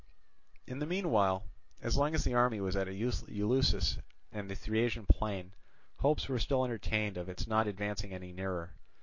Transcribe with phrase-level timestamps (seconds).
[0.65, 1.43] In the meanwhile,
[1.83, 3.99] as long as the army was at Eleusis
[4.31, 5.53] and the Thriasian plain,
[5.99, 8.73] hopes were still entertained of its not advancing any nearer.